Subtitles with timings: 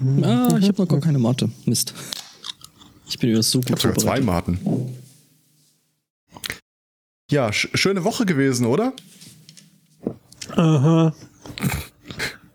[0.00, 1.50] Ah, ich habe noch gar keine Mate.
[1.66, 1.94] Mist.
[3.06, 4.58] Ich bin wieder so gut Ich habe sogar zwei Maten.
[7.30, 8.92] Ja, sch schöne Woche gewesen, oder?
[10.50, 11.14] Aha.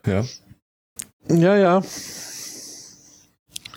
[0.06, 0.26] Ja.
[1.30, 1.80] Ja, ja.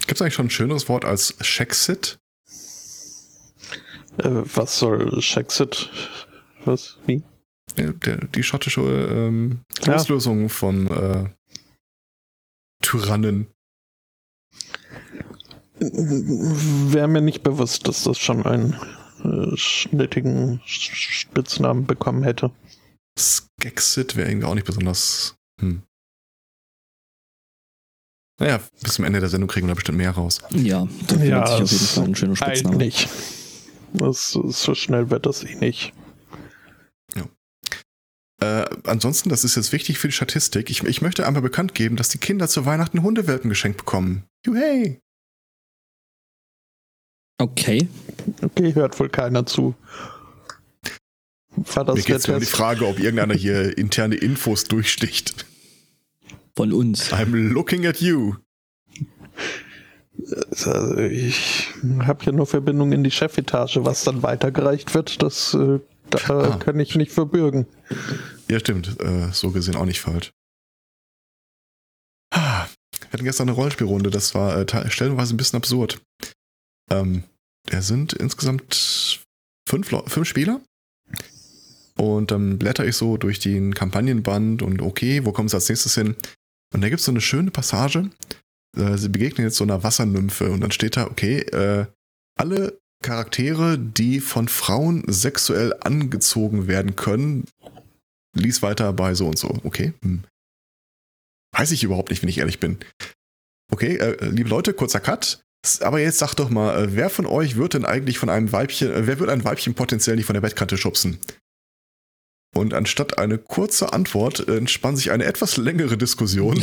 [0.06, 2.19] Gibt es eigentlich schon ein schöneres Wort als Shexit?
[4.19, 5.88] Äh, was soll Shexit?
[6.65, 6.98] Was?
[7.06, 7.23] Wie?
[7.77, 9.95] Ja, der, die schottische ähm, Ja.
[9.97, 11.30] Auslösung von äh,
[12.83, 13.47] Tyrannen.
[15.82, 18.74] Wäre mir nicht bewusst, dass das schon einen
[19.24, 22.50] äh, schnittigen Sch- Spitznamen bekommen hätte.
[23.18, 25.34] Skexit wäre irgendwie auch nicht besonders.
[25.60, 25.82] Hm.
[28.41, 30.41] Naja, bis zum Ende der Sendung kriegen wir da bestimmt mehr raus.
[30.50, 32.74] Ja, da findet Ja, sich auf jeden Fall ein schöner Spitzname.
[32.74, 33.08] Eigentlich.
[33.92, 35.92] Das, so schnell wird das eh nicht.
[38.41, 40.69] Äh, ansonsten, das ist jetzt wichtig für die Statistik.
[40.69, 44.24] Ich, ich möchte einmal bekannt geben, dass die Kinder zu Weihnachten Hundewelpen geschenkt bekommen.
[44.44, 44.98] Juhey!
[47.43, 47.89] Okay.
[48.41, 49.75] Okay, hört wohl keiner zu.
[51.57, 52.47] War das Mir der geht es um die?
[52.47, 55.45] Frage, ob irgendeiner hier interne Infos durchsticht.
[56.57, 57.13] Von uns.
[57.13, 58.37] I'm looking at you.
[60.51, 61.69] Also ich
[62.01, 63.85] habe ja nur Verbindung in die Chefetage.
[63.85, 66.57] Was dann weitergereicht wird, das äh, da Ah.
[66.59, 67.67] kann ich nicht verbürgen.
[68.51, 69.01] Ja, stimmt.
[69.01, 70.31] Äh, so gesehen auch nicht falsch.
[72.31, 72.67] Ah,
[73.01, 76.01] Wir hatten gestern eine Rollenspielrunde, das war äh, te- stellenweise ein bisschen absurd.
[76.91, 77.25] Ähm,
[77.66, 79.22] da sind insgesamt
[79.68, 80.60] fünf, fünf Spieler.
[81.96, 85.94] Und dann blätter ich so durch den Kampagnenband und okay, wo kommen sie als nächstes
[85.94, 86.16] hin?
[86.74, 88.10] Und da gibt es so eine schöne Passage.
[88.77, 91.86] Äh, sie begegnen jetzt so einer Wassernymphe und dann steht da, okay, äh,
[92.38, 97.44] alle Charaktere, die von Frauen sexuell angezogen werden können,
[98.34, 99.58] lies weiter bei so und so.
[99.64, 99.92] Okay.
[100.02, 100.24] Hm.
[101.55, 102.78] Weiß ich überhaupt nicht, wenn ich ehrlich bin.
[103.70, 105.42] Okay, äh, liebe Leute, kurzer Cut.
[105.80, 108.90] Aber jetzt sagt doch mal, äh, wer von euch wird denn eigentlich von einem Weibchen,
[108.90, 111.18] äh, wer wird ein Weibchen potenziell nicht von der Bettkante schubsen?
[112.55, 116.61] Und anstatt eine kurze Antwort äh, entspann sich eine etwas längere Diskussion.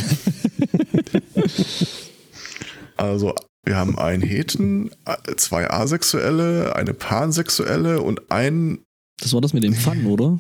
[2.98, 4.92] also, wir haben einen Heten,
[5.38, 8.84] zwei Asexuelle, eine Pansexuelle und einen
[9.22, 10.40] Das war das mit dem Fun, oder?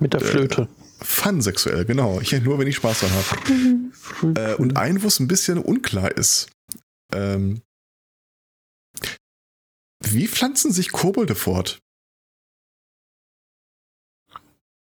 [0.00, 0.66] Mit der Äh,
[1.04, 1.22] Flöte.
[1.22, 2.20] Fansexuell, genau.
[2.20, 4.40] Ich nur, wenn ich Spaß dran habe.
[4.40, 6.50] Äh, und ein, wo es ein bisschen unklar ist.
[7.12, 7.62] Ähm,
[10.02, 11.80] wie pflanzen sich Kobolde fort?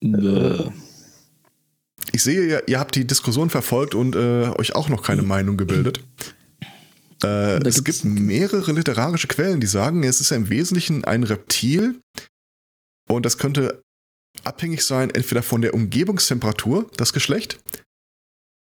[0.03, 0.71] Äh,
[2.13, 5.57] Ich sehe, ihr, ihr habt die Diskussion verfolgt und äh, euch auch noch keine Meinung
[5.57, 6.03] gebildet.
[7.23, 12.01] Äh, es gibt mehrere literarische Quellen, die sagen, es ist ja im Wesentlichen ein Reptil
[13.09, 13.83] und das könnte
[14.45, 17.59] abhängig sein, entweder von der Umgebungstemperatur, das Geschlecht,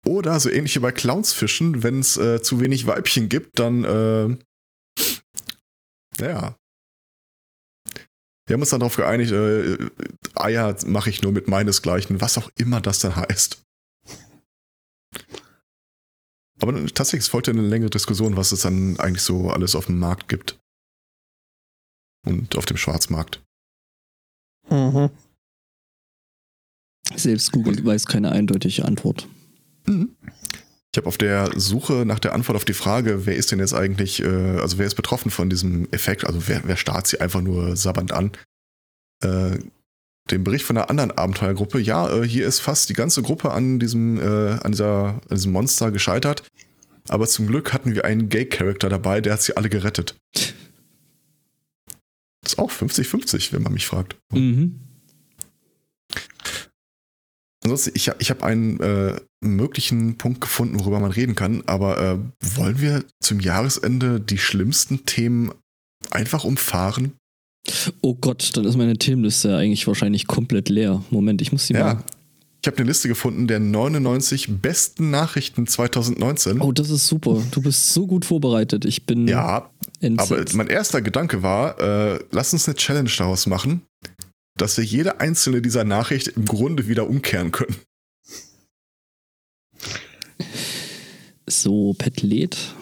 [0.06, 4.36] oder so ähnlich wie bei Clownsfischen, wenn es äh, zu wenig Weibchen gibt, dann, äh,
[6.18, 6.56] naja.
[8.46, 9.90] Wir haben uns dann darauf geeinigt, äh,
[10.34, 13.62] Eier mache ich nur mit meinesgleichen, was auch immer das dann heißt.
[16.60, 19.98] Aber tatsächlich, es folgte eine längere Diskussion, was es dann eigentlich so alles auf dem
[19.98, 20.58] Markt gibt.
[22.26, 23.42] Und auf dem Schwarzmarkt.
[24.68, 25.10] Mhm.
[27.16, 29.28] Selbst Google weiß keine eindeutige Antwort.
[29.86, 30.10] Mhm.
[30.92, 33.74] Ich habe auf der Suche nach der Antwort auf die Frage, wer ist denn jetzt
[33.74, 37.42] eigentlich, äh, also wer ist betroffen von diesem Effekt, also wer, wer starrt sie einfach
[37.42, 38.32] nur sabbernd an,
[39.22, 39.58] äh,
[40.30, 43.78] den Bericht von einer anderen Abenteuergruppe, ja, äh, hier ist fast die ganze Gruppe an
[43.78, 46.42] diesem, äh, an, dieser, an diesem Monster gescheitert,
[47.08, 50.16] aber zum Glück hatten wir einen Gay-Charakter dabei, der hat sie alle gerettet.
[50.32, 54.16] Das ist auch 50-50, wenn man mich fragt.
[54.32, 54.80] Mhm.
[57.68, 62.18] Ansonsten, ich, ich habe einen äh, möglichen Punkt gefunden, worüber man reden kann, aber äh,
[62.56, 65.52] wollen wir zum Jahresende die schlimmsten Themen
[66.10, 67.12] einfach umfahren?
[68.00, 71.04] Oh Gott, dann ist meine Themenliste eigentlich wahrscheinlich komplett leer.
[71.10, 71.94] Moment, ich muss die Ja.
[71.94, 72.04] mal.
[72.62, 76.60] Ich habe eine Liste gefunden der 99 besten Nachrichten 2019.
[76.60, 77.40] Oh, das ist super.
[77.52, 78.84] Du bist so gut vorbereitet.
[78.84, 79.70] Ich bin ja, aber
[80.00, 80.56] entsetzt.
[80.56, 83.82] mein erster Gedanke war, äh, lass uns eine Challenge daraus machen,
[84.60, 87.76] dass wir jede einzelne dieser Nachricht im Grunde wieder umkehren können.
[91.46, 92.74] So, Petlet.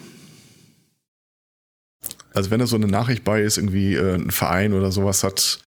[2.35, 5.63] Also wenn da so eine Nachricht bei ist, irgendwie äh, ein Verein oder sowas hat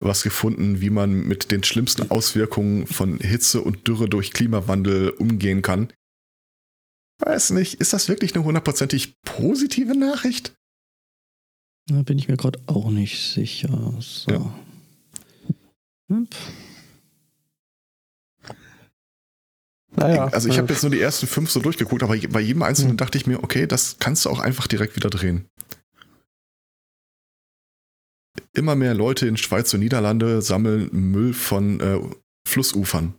[0.00, 5.62] was gefunden, wie man mit den schlimmsten Auswirkungen von Hitze und Dürre durch Klimawandel umgehen
[5.62, 5.92] kann.
[7.20, 10.54] Weiß nicht, ist das wirklich eine hundertprozentig positive Nachricht?
[11.86, 13.96] Da bin ich mir gerade auch nicht sicher.
[14.00, 14.30] So.
[14.30, 14.58] Ja.
[16.08, 16.28] Hm.
[19.96, 22.62] Naja, Also ich habe äh, jetzt nur die ersten fünf so durchgeguckt, aber bei jedem
[22.62, 22.96] einzelnen Hm.
[22.96, 25.48] dachte ich mir, okay, das kannst du auch einfach direkt wieder drehen.
[28.52, 32.00] Immer mehr Leute in Schweiz und Niederlande sammeln Müll von äh,
[32.46, 33.14] Flussufern.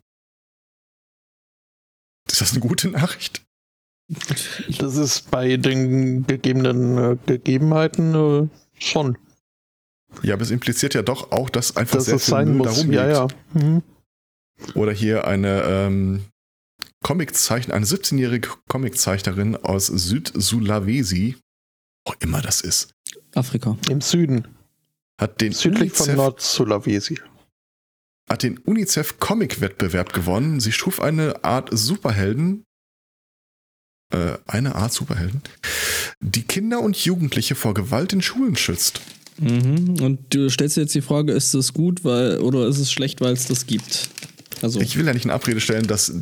[2.30, 3.46] Ist das eine gute Nachricht?
[4.80, 8.48] Das ist bei den gegebenen äh, Gegebenheiten äh,
[8.80, 9.18] schon.
[10.24, 12.58] Ja, aber es impliziert ja doch auch, dass einfach Dass sehr es viel sein Müll
[12.58, 12.68] muss.
[12.68, 12.94] da rumliegt.
[13.04, 13.28] Ja, ja.
[13.54, 13.84] Mhm.
[14.74, 16.26] Oder hier eine ähm,
[17.04, 21.36] Comiczeichen, eine 17-jährige Comiczeichnerin aus Süd-Sulawesi,
[22.08, 22.94] wo immer das ist,
[23.36, 23.78] Afrika.
[23.90, 24.48] Im Süden.
[25.20, 27.20] hat den Südlich von UNICEF Nord-Sulawesi.
[28.30, 30.60] hat den UNICEF Comic Wettbewerb gewonnen.
[30.62, 32.64] Sie schuf eine Art Superhelden,
[34.14, 35.42] äh, eine Art Superhelden,
[36.22, 39.02] die Kinder und Jugendliche vor Gewalt in Schulen schützt.
[39.40, 40.02] Mhm.
[40.02, 43.22] Und du stellst dir jetzt die Frage, ist das gut, weil oder ist es schlecht,
[43.22, 44.10] weil es das gibt?
[44.62, 46.14] Also Ich will ja nicht in Abrede stellen, dass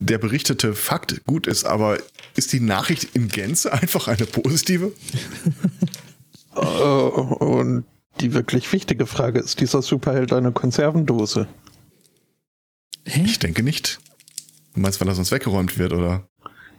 [0.00, 1.98] der berichtete Fakt gut ist, aber
[2.34, 4.92] ist die Nachricht in Gänze einfach eine positive?
[6.52, 7.84] Äh, und
[8.20, 11.46] die wirklich wichtige Frage, ist dieser Superheld eine Konservendose?
[13.06, 13.22] hä?
[13.24, 14.00] Ich denke nicht.
[14.74, 16.28] Du meinst, weil er sonst weggeräumt wird, oder?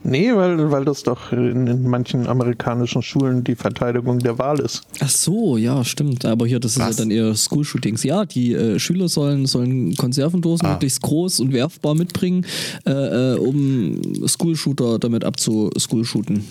[0.03, 4.81] Nee, weil, weil das doch in, in manchen amerikanischen Schulen die Verteidigung der Wahl ist.
[4.99, 6.25] Ach so, ja, stimmt.
[6.25, 6.97] Aber hier, das ist Was?
[6.97, 8.03] ja dann eher School-Shootings.
[8.03, 10.71] Ja, die äh, Schüler sollen, sollen Konservendosen Ah.
[10.73, 12.45] möglichst groß und werfbar mitbringen,
[12.85, 16.43] äh, äh, um School-Shooter damit abzu-School-shooten.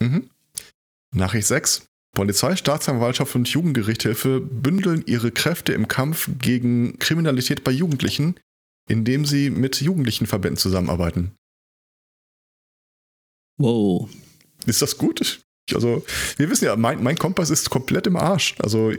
[0.00, 0.24] Mhm.
[1.14, 1.86] Nachricht 6.
[2.14, 8.36] Polizei, Staatsanwaltschaft und Jugendgerichthilfe bündeln ihre Kräfte im Kampf gegen Kriminalität bei Jugendlichen,
[8.88, 11.32] indem sie mit Jugendlichenverbänden zusammenarbeiten.
[13.56, 14.10] Wow.
[14.66, 15.40] Ist das gut?
[15.72, 16.04] Also,
[16.36, 18.54] wir wissen ja, mein, mein Kompass ist komplett im Arsch.
[18.58, 18.92] Also,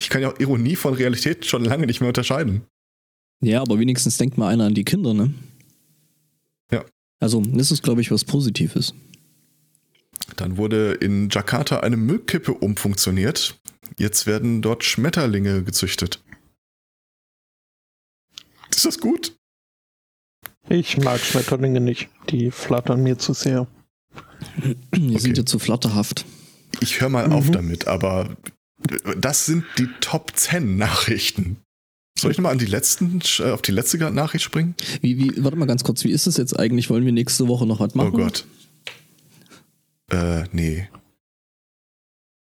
[0.00, 2.62] ich kann ja auch Ironie von Realität schon lange nicht mehr unterscheiden.
[3.42, 5.32] Ja, aber wenigstens denkt mal einer an die Kinder, ne?
[6.70, 6.84] Ja.
[7.20, 8.94] Also, das ist, glaube ich, was Positives.
[10.36, 13.58] Dann wurde in Jakarta eine Müllkippe umfunktioniert.
[13.98, 16.22] Jetzt werden dort Schmetterlinge gezüchtet.
[18.70, 19.36] Ist das gut?
[20.70, 22.08] Ich mag Schmetterlinge nicht.
[22.30, 23.66] Die flattern mir zu sehr.
[24.94, 25.18] Die Okay.
[25.18, 26.24] sind ja zu flatterhaft.
[26.80, 27.52] Ich höre mal auf Mhm.
[27.52, 28.36] damit, aber
[29.18, 31.58] das sind die Top 10 Nachrichten.
[32.18, 34.74] Soll ich nochmal an die letzten, äh, auf die letzte Nachricht springen?
[35.00, 36.88] Wie, wie, warte mal ganz kurz, wie ist es jetzt eigentlich?
[36.90, 38.10] Wollen wir nächste Woche noch was machen?
[38.14, 38.44] Oh Gott.
[40.10, 40.88] Äh, nee.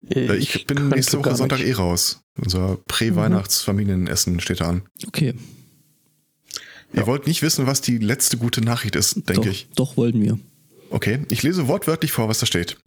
[0.09, 1.67] Äh, Ich, bin könnte nächste Woche Sonntag nicht.
[1.69, 2.21] eh raus.
[2.39, 4.83] Unser Prä-Weihnachts-Familienessen steht da an.
[5.07, 5.33] Okay,
[6.97, 9.67] Ihr wollt nicht wissen, was die letzte gute Nachricht ist, denke doch, ich.
[9.75, 10.39] doch wollten wir.
[10.89, 12.77] Okay, ich lese wortwörtlich vor, was da steht.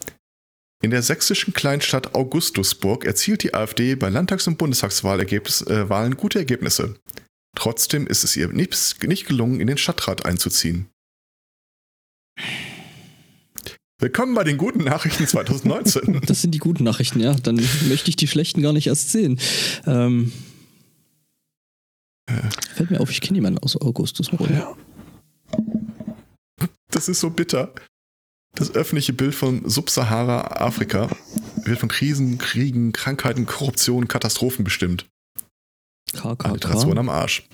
[0.82, 6.96] In der sächsischen Kleinstadt Augustusburg erzielt die AfD bei Landtags- und Bundestagswahlen äh, gute Ergebnisse.
[7.54, 10.88] Trotzdem ist es ihr nicht, nicht gelungen, in den Stadtrat einzuziehen.
[13.98, 16.22] Willkommen bei den guten Nachrichten 2019.
[16.26, 17.34] Das sind die guten Nachrichten, ja.
[17.34, 17.56] Dann
[17.88, 19.38] möchte ich die schlechten gar nicht erst sehen.
[19.86, 20.49] Ähm, Äh.
[22.74, 24.50] Fällt mir auf, ich kenne jemanden aus Augustusburg.
[24.50, 24.74] Ja.
[26.90, 27.72] Das ist so bitter.
[28.54, 31.08] Das öffentliche Bild von Subsahara-Afrika
[31.64, 35.06] wird von Krisen, Kriegen, Krankheiten, Korruption, Katastrophen bestimmt.
[36.22, 36.98] Alliteration KKK.
[36.98, 37.48] am Arsch.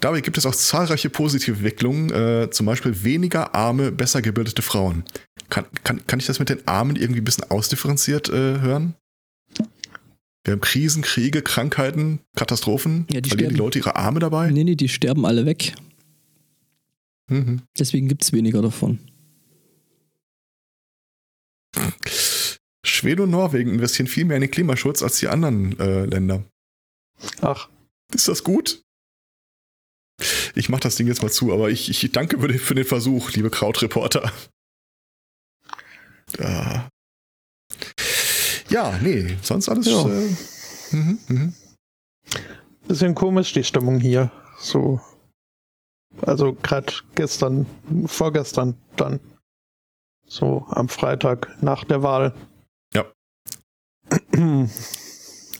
[0.00, 5.04] Dabei gibt es auch zahlreiche positive Entwicklungen, äh, zum Beispiel weniger arme, besser gebildete Frauen.
[5.48, 8.94] Kann, kann, kann ich das mit den Armen irgendwie ein bisschen ausdifferenziert äh, hören?
[10.44, 13.06] Wir haben Krisen, Kriege, Krankheiten, Katastrophen.
[13.12, 13.56] Ja, die Verlieren die sterben.
[13.56, 14.50] Leute ihre Arme dabei?
[14.50, 15.74] Nee, nee, die sterben alle weg.
[17.28, 17.62] Mhm.
[17.78, 18.98] Deswegen gibt es weniger davon.
[22.84, 26.44] Schweden und Norwegen investieren viel mehr in den Klimaschutz als die anderen äh, Länder.
[27.40, 27.68] Ach,
[28.12, 28.82] Ist das gut?
[30.54, 33.50] Ich mach das Ding jetzt mal zu, aber ich, ich danke für den, Versuch, liebe
[33.50, 34.32] Krautreporter.
[36.38, 36.71] Ja.
[38.72, 39.86] Ja, nee, sonst alles.
[39.86, 40.06] Ja.
[40.08, 40.28] Äh,
[40.96, 41.54] mhm, mhm.
[42.88, 44.30] bisschen komisch die Stimmung hier.
[44.58, 45.00] So.
[46.22, 47.66] Also gerade gestern,
[48.06, 49.20] vorgestern dann.
[50.26, 52.34] So am Freitag nach der Wahl.
[52.94, 53.06] Ja.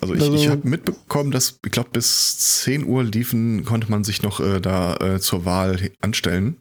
[0.01, 4.05] Also ich, Also- ich habe mitbekommen, dass, ich glaube, bis 10 Uhr liefen, konnte man
[4.05, 6.61] sich noch äh, da äh, zur Wahl anstellen.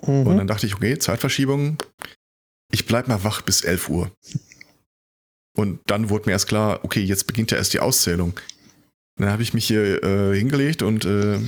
[0.00, 0.36] Und Mhm.
[0.38, 1.76] dann dachte ich, okay, Zeitverschiebung.
[2.72, 4.10] Ich bleib mal wach bis 11 Uhr.
[5.56, 8.38] Und dann wurde mir erst klar, okay, jetzt beginnt ja erst die Auszählung.
[9.16, 11.38] Dann habe ich mich hier äh, hingelegt und äh,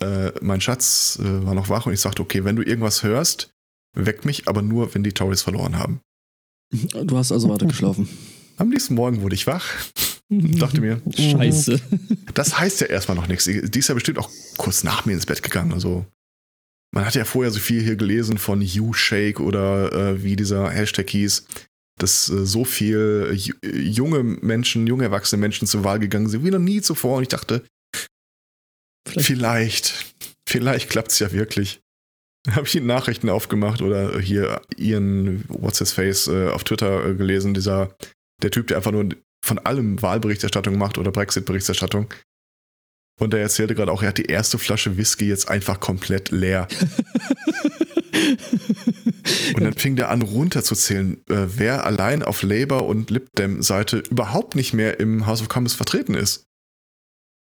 [0.00, 3.50] äh, mein Schatz äh, war noch wach und ich sagte, okay, wenn du irgendwas hörst,
[3.96, 6.00] weck mich, aber nur, wenn die Tories verloren haben.
[6.70, 8.08] Du hast also weitergeschlafen.
[8.56, 9.64] Am nächsten Morgen wurde ich wach
[10.30, 11.80] dachte mir, Scheiße.
[12.34, 13.44] das heißt ja erstmal noch nichts.
[13.44, 15.72] Die ist ja bestimmt auch kurz nach mir ins Bett gegangen.
[15.72, 16.04] Also
[16.94, 21.08] man hat ja vorher so viel hier gelesen von U-Shake oder äh, wie dieser Hashtag
[21.10, 21.46] hieß,
[22.02, 26.58] dass äh, so viel junge Menschen, junge erwachsene Menschen zur Wahl gegangen sind, wie noch
[26.58, 27.18] nie zuvor.
[27.18, 27.64] Und ich dachte,
[29.06, 30.14] vielleicht, vielleicht,
[30.46, 31.80] vielleicht klappt es ja wirklich.
[32.50, 37.14] Habe ich die Nachrichten aufgemacht oder hier ihren What's His Face äh, auf Twitter äh,
[37.14, 37.94] gelesen, dieser,
[38.42, 39.08] der Typ, der einfach nur
[39.44, 42.12] von allem Wahlberichterstattung macht oder Brexit-Berichterstattung.
[43.20, 46.68] Und er erzählte gerade auch, er hat die erste Flasche Whisky jetzt einfach komplett leer.
[49.54, 53.98] und dann fing der an runterzuzählen, äh, wer allein auf Labour und Lib Dem Seite
[54.10, 56.44] überhaupt nicht mehr im House of Commons vertreten ist.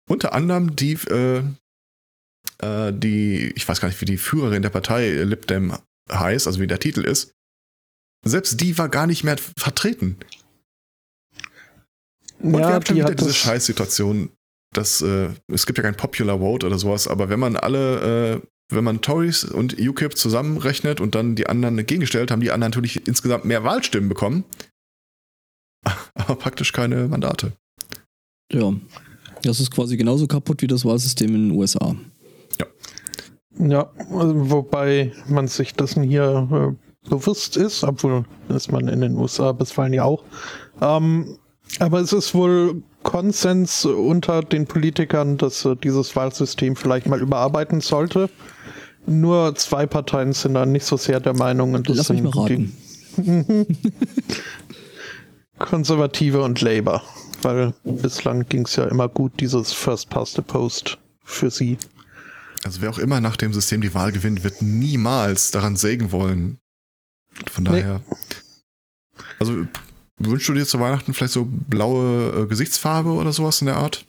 [0.09, 1.43] Unter anderem die, äh,
[2.59, 5.75] äh, die, ich weiß gar nicht, wie die Führerin der Partei Lib Dem
[6.11, 7.31] heißt, also wie der Titel ist.
[8.25, 10.17] Selbst die war gar nicht mehr vertreten.
[12.39, 14.31] Und ja, wir haben schon wieder diese Scheißsituation,
[14.73, 18.47] dass äh, es gibt ja kein Popular Vote oder sowas, aber wenn man alle, äh,
[18.69, 23.07] wenn man Tories und UKIP zusammenrechnet und dann die anderen gegengestellt, haben die anderen natürlich
[23.07, 24.43] insgesamt mehr Wahlstimmen bekommen,
[26.13, 27.53] aber praktisch keine Mandate.
[28.51, 28.73] Ja,
[29.43, 31.95] das ist quasi genauso kaputt wie das Wahlsystem in den USA.
[32.59, 32.65] Ja.
[33.57, 39.15] Ja, also wobei man sich dessen hier äh, bewusst ist, obwohl ist man in den
[39.15, 40.23] USA bisweilen ja auch.
[40.81, 41.37] Ähm,
[41.79, 47.79] aber es ist wohl Konsens unter den Politikern, dass äh, dieses Wahlsystem vielleicht mal überarbeiten
[47.79, 48.29] sollte.
[49.05, 51.75] Nur zwei Parteien sind da nicht so sehr der Meinung.
[51.75, 52.75] Und das Lass sind mich mal raten.
[55.59, 57.01] Konservative und Labour.
[57.43, 61.77] Weil bislang ging es ja immer gut, dieses First Past the Post für sie.
[62.63, 66.57] Also wer auch immer nach dem System die Wahl gewinnt, wird niemals daran sägen wollen.
[67.51, 68.01] Von daher.
[68.09, 68.15] Nee.
[69.39, 69.65] Also
[70.17, 74.05] Wünschst du dir zu Weihnachten vielleicht so blaue äh, Gesichtsfarbe oder sowas in der Art?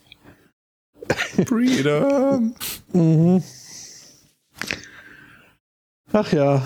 [1.46, 2.54] Freedom!
[2.92, 3.42] mhm.
[6.12, 6.62] Ach ja.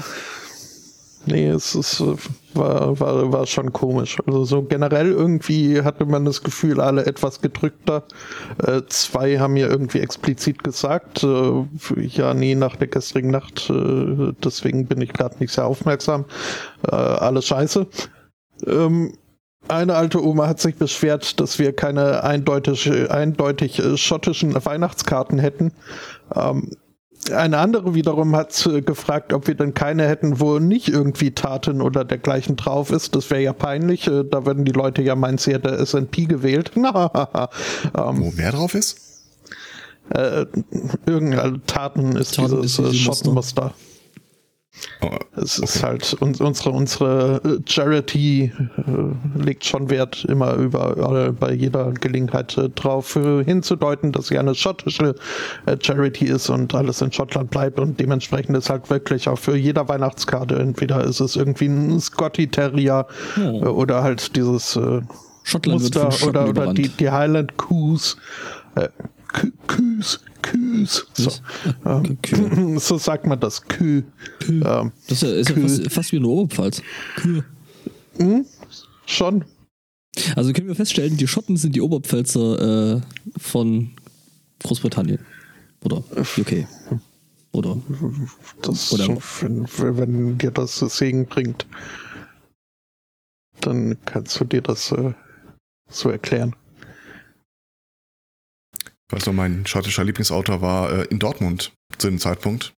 [1.26, 2.16] Nee, es ist, äh,
[2.54, 4.18] war, war, war schon komisch.
[4.26, 8.04] Also so generell irgendwie hatte man das Gefühl, alle etwas gedrückter.
[8.58, 11.64] Äh, zwei haben ja irgendwie explizit gesagt, äh,
[12.00, 16.24] ja, nee, nach der gestrigen Nacht, äh, deswegen bin ich gerade nicht sehr aufmerksam.
[16.90, 17.86] Äh, alles scheiße.
[18.66, 19.12] Ähm,
[19.68, 25.72] eine alte Oma hat sich beschwert, dass wir keine eindeutig, eindeutig äh, schottischen Weihnachtskarten hätten.
[26.34, 26.76] Ähm,
[27.32, 31.82] eine andere wiederum hat äh, gefragt, ob wir denn keine hätten, wo nicht irgendwie Taten
[31.82, 33.14] oder dergleichen drauf ist.
[33.14, 34.06] Das wäre ja peinlich.
[34.06, 36.72] Äh, da würden die Leute ja meinen, sie hätte SNP gewählt.
[36.76, 38.96] ähm, wo wer drauf ist?
[40.10, 40.46] Äh,
[41.06, 43.74] irgendeine Taten ist Taten dieses ist Schottenmuster.
[45.02, 51.52] Oh, es ist halt unsere, unsere äh, Charity äh, legt schon Wert, immer überall bei
[51.52, 55.16] jeder Gelegenheit äh, drauf äh, hinzudeuten, dass sie eine schottische
[55.66, 59.56] äh, Charity ist und alles in Schottland bleibt und dementsprechend ist halt wirklich auch für
[59.56, 63.06] jeder Weihnachtskarte entweder ist es irgendwie ein Scotty Terrier
[63.38, 63.66] oh.
[63.66, 64.78] oder halt dieses
[65.66, 68.16] Muster oder, oder die, die Highland Coos.
[69.66, 71.06] Küs, Küs.
[71.14, 71.30] So,
[71.84, 72.18] ähm,
[72.78, 74.02] so sagt man das, Kü.
[74.40, 74.62] Kü.
[74.64, 76.82] Ähm, das ist ja, fast, fast, wie eine Oberpfalz.
[77.16, 77.44] Kühe.
[78.16, 78.44] Hm?
[79.06, 79.44] Schon.
[80.36, 83.00] Also können wir feststellen, die Schotten sind die Oberpfälzer äh,
[83.38, 83.90] von
[84.62, 85.20] Großbritannien.
[85.84, 86.04] Oder
[86.36, 86.66] UK.
[87.52, 87.78] Oder.
[88.62, 89.08] Das oder
[89.40, 89.66] wenn,
[89.96, 91.66] wenn dir das Segen bringt,
[93.60, 95.12] dann kannst du dir das äh,
[95.88, 96.54] so erklären.
[99.10, 102.72] Weißt du, mein schottischer Lieblingsautor war äh, in Dortmund zu dem Zeitpunkt.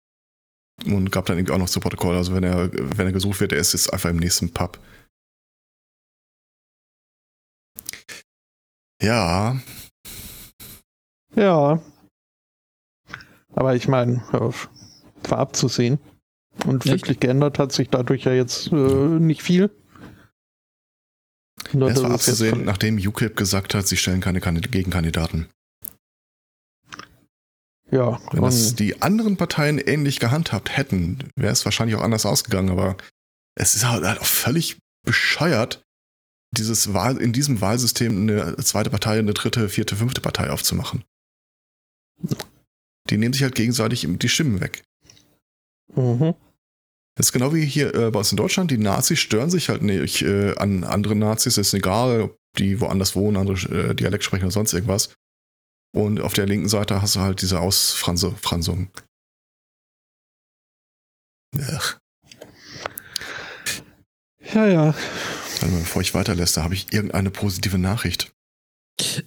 [0.87, 2.17] Und gab dann irgendwie auch noch zu Protokoll.
[2.17, 4.79] Also wenn er, wenn er gesucht wird, er ist jetzt einfach im nächsten Pub.
[9.03, 9.61] Ja.
[11.35, 11.83] Ja.
[13.55, 14.23] Aber ich meine,
[15.29, 15.99] war abzusehen.
[16.67, 16.95] Und Echt?
[16.95, 19.71] wirklich geändert hat sich dadurch ja jetzt äh, nicht viel.
[21.73, 25.49] Nur, es war abzusehen, nachdem UKIP gesagt hat, sie stellen keine Gegenkandidaten.
[27.92, 28.20] Ja.
[28.32, 32.96] Wenn das die anderen Parteien ähnlich gehandhabt hätten, wäre es wahrscheinlich auch anders ausgegangen, aber
[33.54, 35.82] es ist halt, auch völlig bescheuert,
[36.56, 41.04] dieses Wahl, in diesem Wahlsystem eine zweite Partei, eine dritte, vierte, fünfte Partei aufzumachen.
[43.11, 44.84] Die nehmen sich halt gegenseitig die Stimmen weg.
[45.94, 46.34] Mhm.
[47.14, 48.70] Das ist genau wie hier äh, bei uns in Deutschland.
[48.70, 51.58] Die Nazis stören sich halt nicht äh, an anderen Nazis.
[51.58, 55.12] Es ist egal, ob die woanders wohnen, andere äh, Dialekt sprechen oder sonst irgendwas.
[55.94, 58.88] Und auf der linken Seite hast du halt diese Ausfransung.
[61.58, 61.99] Ach.
[64.54, 64.84] Ja, ja.
[64.94, 68.32] Warte mal, bevor ich weiterlässt, da habe ich irgendeine positive Nachricht.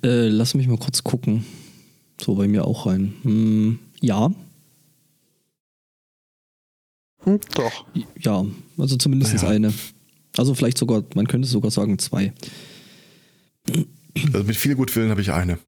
[0.04, 1.46] Äh, lass mich mal kurz gucken.
[2.22, 3.16] So bei mir auch rein.
[3.24, 4.32] Hm, ja.
[7.24, 7.86] Hm, doch.
[8.20, 8.46] Ja,
[8.78, 9.50] also zumindest Naja.
[9.50, 9.74] eine.
[10.38, 12.34] Also vielleicht sogar, man könnte sogar sagen zwei.
[14.34, 15.60] Also mit viel Gutwillen habe ich eine.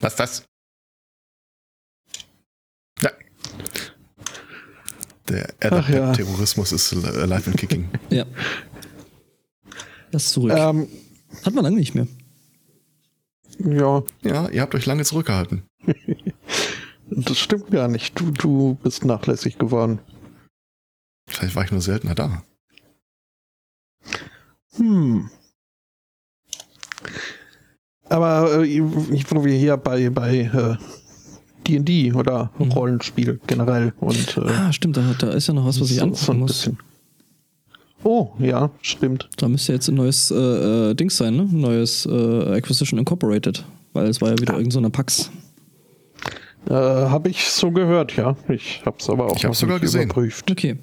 [0.00, 0.48] Was ist das?
[3.00, 3.10] Ja.
[5.28, 6.12] Der Ach ja.
[6.12, 7.88] Terrorismus ist live and kicking.
[8.10, 8.24] Ja.
[10.12, 10.52] Das ist zurück.
[10.56, 10.88] Ähm,
[11.44, 12.06] Hat man lange nicht mehr.
[13.58, 15.64] ja, Ja, ihr habt euch lange zurückgehalten.
[17.10, 18.18] das stimmt gar nicht.
[18.18, 19.98] Du, du bist nachlässig geworden.
[21.28, 22.44] Vielleicht war ich nur seltener da.
[24.76, 25.28] Hm.
[28.08, 30.76] Aber äh, wo wir hier bei bei äh,
[31.66, 32.70] D&D oder Mhm.
[32.72, 36.00] Rollenspiel generell und äh, Ah, stimmt, da, da ist ja noch was, was ich so,
[36.02, 36.52] so anfangen ein muss.
[36.52, 36.78] bisschen.
[38.04, 39.28] Oh, ja, stimmt.
[39.36, 40.34] Da müsste jetzt ein neues äh,
[40.90, 41.42] äh, Dings sein, ne?
[41.42, 43.64] Ein neues äh, Acquisition Incorporated.
[43.94, 45.30] Weil es war ja wieder irgend so eine Pax.
[46.68, 48.36] Äh, habe ich so gehört, ja.
[48.48, 50.02] Ich habe es aber auch Ich noch sogar nicht gesehen.
[50.04, 50.48] überprüft.
[50.50, 50.76] Okay.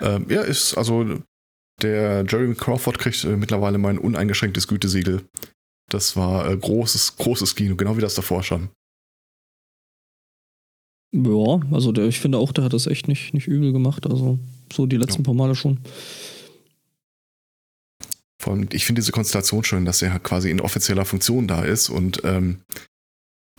[0.00, 1.04] Ähm, ja, ist also
[1.82, 5.22] der Jeremy Crawford kriegt äh, mittlerweile mein uneingeschränktes Gütesiegel.
[5.90, 8.70] Das war äh, großes, großes Kino, genau wie das davor schon.
[11.14, 14.06] Ja, also der, ich finde auch, der hat das echt nicht, nicht übel gemacht.
[14.06, 14.38] Also
[14.72, 15.26] so die letzten Ja.
[15.26, 15.80] paar Male schon.
[18.42, 21.88] Vor allem, ich finde diese Konstellation schön, dass er quasi in offizieller Funktion da ist
[21.88, 22.60] und ähm,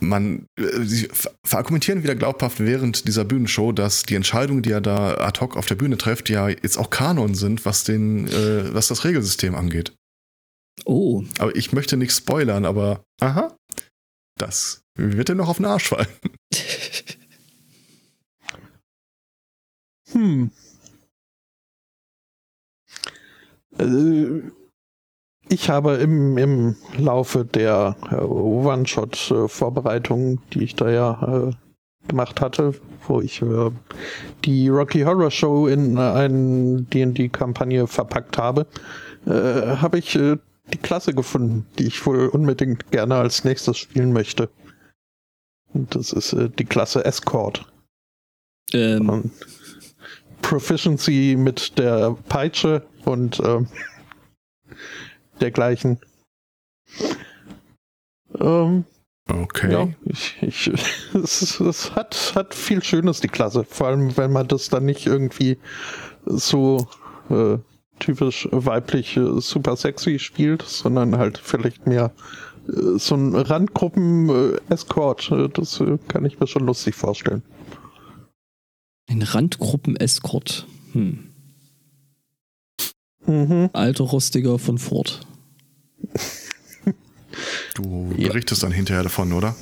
[0.00, 4.80] man, äh, sie ver- verargumentieren wieder glaubhaft während dieser Bühnenshow, dass die Entscheidungen, die er
[4.80, 8.72] da ad hoc auf der Bühne trifft, ja jetzt auch Kanon sind, was den, äh,
[8.74, 9.92] was das Regelsystem angeht.
[10.84, 13.56] Oh, Aber ich möchte nichts spoilern, aber aha,
[14.38, 16.06] das wird dir noch auf den Arsch fallen.
[20.12, 20.50] Hm.
[23.78, 24.50] Äh,
[25.50, 31.52] Ich habe im, im Laufe der äh, One-Shot-Vorbereitung, die ich da ja äh,
[32.06, 32.74] gemacht hatte,
[33.06, 33.70] wo ich äh,
[34.44, 38.66] die Rocky Horror Show in äh, eine D&D-Kampagne verpackt habe,
[39.26, 40.36] äh, habe ich äh,
[40.72, 44.50] die Klasse gefunden, die ich wohl unbedingt gerne als nächstes spielen möchte.
[45.72, 47.64] Und das ist die Klasse Escort.
[48.74, 49.30] ähm, Und
[50.42, 53.40] Proficiency mit der Peitsche und
[55.40, 55.98] dergleichen.
[58.38, 58.84] Ähm,
[59.30, 59.70] Okay.
[59.70, 60.68] ja, ich, ich,
[61.14, 63.64] es, es hat, hat viel Schönes, die Klasse.
[63.64, 65.58] Vor allem, wenn man das dann nicht irgendwie
[66.24, 66.88] so
[67.28, 67.58] äh,
[67.98, 72.12] typisch weiblich äh, super sexy spielt, sondern halt vielleicht mehr
[72.68, 75.30] äh, so ein Randgruppen-Escort.
[75.30, 77.42] Äh, das äh, kann ich mir schon lustig vorstellen.
[79.10, 80.66] ein Randgruppen-Escort.
[80.92, 81.24] Hm.
[83.26, 83.68] Mhm.
[83.74, 85.20] Alter Rostiger von Ford.
[87.74, 88.28] Du Ja.
[88.28, 89.54] berichtest dann hinterher davon, oder?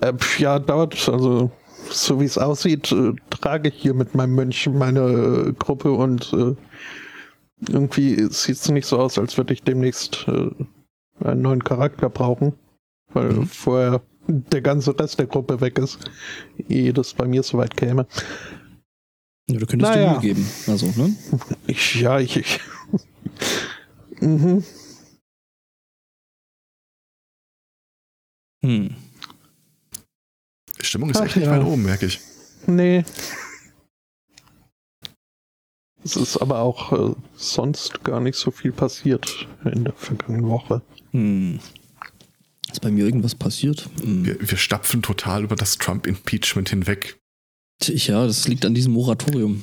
[0.00, 1.50] Äh, ja, dauert, also
[1.90, 5.00] so wie es aussieht, äh, trage ich hier mit meinem Mönch meine
[5.48, 6.54] äh, Gruppe und äh,
[7.70, 10.50] irgendwie sieht es nicht so aus, als würde ich demnächst äh,
[11.24, 12.54] einen neuen Charakter brauchen,
[13.12, 13.46] weil Mhm.
[13.46, 15.98] vorher der ganze Rest der Gruppe weg ist,
[16.68, 18.06] ehe das bei mir soweit käme.
[19.48, 20.10] Ja, du könntest dir Naja.
[20.12, 20.46] Mühe geben.
[20.66, 21.14] Also, ne?
[21.66, 22.60] Ich, ja, ich, ich.
[24.20, 24.64] mhm.
[28.64, 28.94] Hm.
[30.80, 31.52] Stimmung ist Ach echt nicht ja.
[31.52, 32.20] weit oben, merke ich.
[32.66, 33.04] Nee.
[36.04, 40.82] Es ist aber auch äh, sonst gar nicht so viel passiert in der vergangenen Woche.
[41.12, 41.60] Hm.
[42.70, 43.88] Ist bei mir irgendwas passiert?
[44.02, 44.24] Hm.
[44.24, 47.18] Wir, wir stapfen total über das Trump-Impeachment hinweg.
[47.82, 49.62] Ja, das liegt an diesem Moratorium.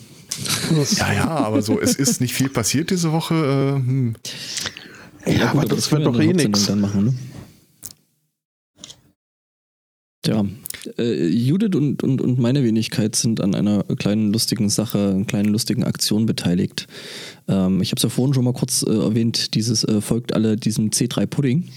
[0.97, 3.35] Ja, ja, aber so, es ist nicht viel passiert diese Woche.
[3.35, 4.15] Äh, hm.
[5.25, 6.67] Ja, aber das wird können doch eh nix.
[6.67, 7.13] Dann machen, ne?
[10.29, 10.45] Ja,
[10.99, 15.51] äh, Judith und, und, und meine Wenigkeit sind an einer kleinen lustigen Sache, einer kleinen
[15.51, 16.85] lustigen Aktion beteiligt.
[17.47, 20.55] Ähm, ich habe es ja vorhin schon mal kurz äh, erwähnt, dieses äh, folgt alle
[20.55, 21.69] diesem C3-Pudding.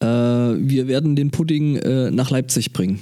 [0.00, 3.00] Äh, wir werden den Pudding äh, nach Leipzig bringen.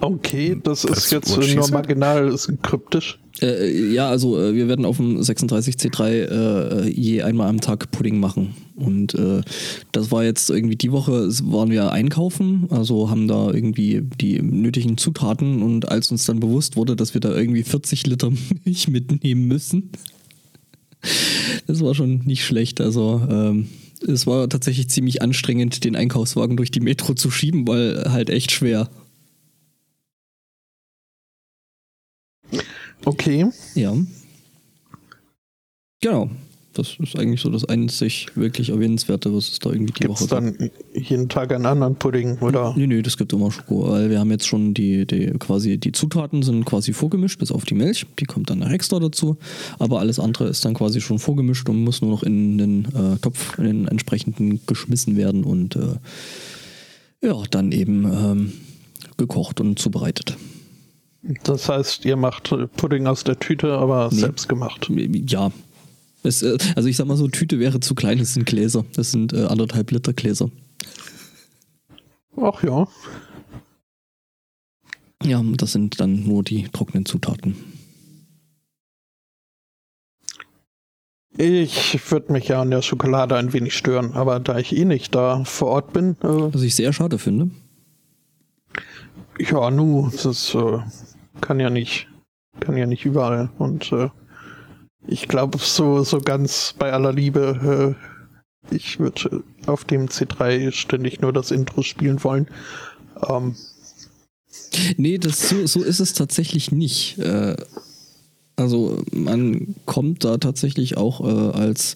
[0.00, 3.18] Okay, das ist Das jetzt äh, nur marginal ist kryptisch.
[3.42, 8.18] Äh, ja, also äh, wir werden auf dem 36C3 äh, je einmal am Tag Pudding
[8.18, 8.54] machen.
[8.80, 9.42] Und äh,
[9.92, 14.96] das war jetzt irgendwie die Woche, waren wir einkaufen, also haben da irgendwie die nötigen
[14.96, 18.32] Zutaten und als uns dann bewusst wurde, dass wir da irgendwie 40 Liter
[18.64, 19.90] Milch mitnehmen müssen,
[21.66, 22.80] das war schon nicht schlecht.
[22.80, 23.68] Also ähm,
[24.06, 28.52] es war tatsächlich ziemlich anstrengend, den Einkaufswagen durch die Metro zu schieben, weil halt echt
[28.52, 28.88] schwer.
[33.04, 33.46] Okay.
[33.74, 33.94] Ja.
[36.00, 36.30] Genau.
[36.72, 40.20] Das ist eigentlich so das einzig wirklich Erwähnenswerte, was es da irgendwie die Gibt es
[40.22, 42.74] Woche dann jeden Tag einen anderen Pudding, oder?
[42.76, 45.90] Nee, nee, das gibt immer Schoko, weil wir haben jetzt schon die, die quasi die
[45.90, 49.36] Zutaten sind quasi vorgemischt, bis auf die Milch, die kommt dann extra dazu,
[49.80, 53.18] aber alles andere ist dann quasi schon vorgemischt und muss nur noch in den äh,
[53.20, 55.96] Topf, in den entsprechenden geschmissen werden und äh,
[57.22, 58.52] ja, dann eben ähm,
[59.16, 60.36] gekocht und zubereitet.
[61.42, 64.20] Das heißt, ihr macht äh, Pudding aus der Tüte, aber Nee.
[64.20, 64.88] selbst gemacht.
[65.26, 65.50] Ja.
[66.22, 68.84] Es, äh, also ich sag mal so, Tüte wäre zu klein, es sind Gläser.
[68.94, 70.50] Das sind äh, anderthalb Liter Gläser.
[72.36, 72.86] Ach ja.
[75.22, 77.56] Ja, das sind dann nur die trockenen Zutaten.
[81.36, 85.14] Ich würde mich ja an der Schokolade ein wenig stören, aber da ich eh nicht
[85.14, 87.50] da vor Ort bin, äh, Was ich sehr schade finde.
[89.38, 90.78] ja, nu, das äh,
[91.40, 92.08] kann ja nicht,
[92.60, 93.50] kann ja nicht überall.
[93.58, 94.10] Und äh,
[95.06, 97.96] ich glaube, so, so ganz bei aller Liebe,
[98.70, 102.48] äh, ich würde auf dem C3 ständig nur das Intro spielen wollen.
[103.28, 103.56] Ähm,
[104.96, 107.18] Nee, das, so, so ist es tatsächlich nicht.
[107.18, 107.56] Äh,
[108.56, 111.94] also man kommt da tatsächlich auch äh, als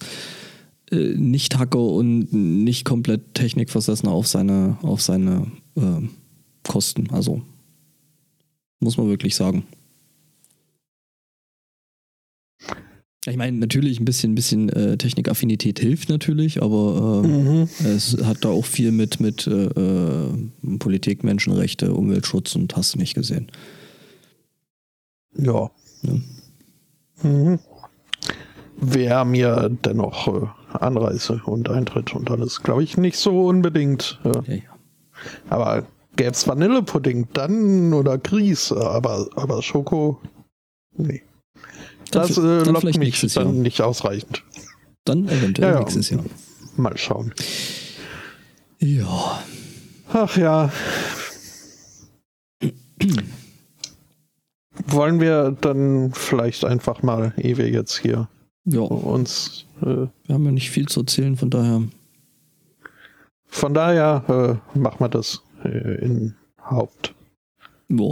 [0.91, 6.07] äh, Nicht-Hacker und nicht komplett Technikversessener auf seine, auf seine äh,
[6.63, 7.09] Kosten.
[7.11, 7.41] Also
[8.79, 9.65] muss man wirklich sagen.
[13.27, 17.69] Ich meine, natürlich ein bisschen, ein bisschen äh, Technikaffinität hilft natürlich, aber ähm, mhm.
[17.83, 22.99] es hat da auch viel mit, mit äh, äh, Politik, Menschenrechte, Umweltschutz und hast du
[22.99, 23.51] nicht gesehen.
[25.37, 25.71] Ja.
[26.03, 26.21] Ne?
[27.23, 27.59] Mhm.
[28.77, 34.19] Wäre mir dennoch äh, Anreise und Eintritt und alles, glaube ich, nicht so unbedingt.
[34.23, 34.61] Äh, Ja, ja.
[35.49, 40.21] aber gäbe es Vanillepudding, dann oder Grieß, äh, aber, aber Schoko,
[40.97, 41.23] nee.
[42.11, 43.53] Dann Das äh, dann lockt mich dann Jahr.
[43.53, 44.43] nicht ausreichend.
[45.05, 46.23] Dann eventuell Ja, nächstes Jahr.
[46.77, 47.33] Mal schauen.
[48.79, 49.43] Ja.
[50.13, 50.71] Ach ja.
[54.87, 58.27] Wollen wir dann vielleicht einfach mal, ehe wir jetzt hier
[58.65, 61.83] Ja, uns äh, wir haben ja nicht viel zu erzählen, von daher.
[63.47, 67.13] Von daher äh, machen wir das äh, in Haupt.
[67.89, 68.11] Ja.